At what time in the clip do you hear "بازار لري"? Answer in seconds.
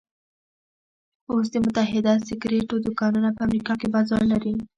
3.95-4.53